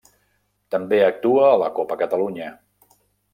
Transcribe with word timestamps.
També 0.75 1.01
actua 1.07 1.43
a 1.49 1.59
la 1.63 1.67
Copa 1.81 1.99
Catalunya. 2.01 2.49